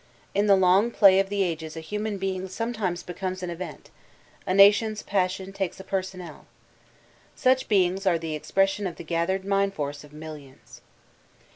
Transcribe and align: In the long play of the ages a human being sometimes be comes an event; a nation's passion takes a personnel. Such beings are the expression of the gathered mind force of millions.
In 0.33 0.47
the 0.47 0.55
long 0.55 0.89
play 0.89 1.19
of 1.19 1.29
the 1.29 1.43
ages 1.43 1.77
a 1.77 1.79
human 1.79 2.17
being 2.17 2.47
sometimes 2.47 3.03
be 3.03 3.13
comes 3.13 3.43
an 3.43 3.51
event; 3.51 3.91
a 4.47 4.53
nation's 4.55 5.03
passion 5.03 5.53
takes 5.53 5.79
a 5.79 5.83
personnel. 5.83 6.47
Such 7.35 7.67
beings 7.69 8.07
are 8.07 8.17
the 8.17 8.33
expression 8.33 8.87
of 8.87 8.95
the 8.95 9.03
gathered 9.03 9.45
mind 9.45 9.75
force 9.75 10.03
of 10.03 10.11
millions. 10.11 10.81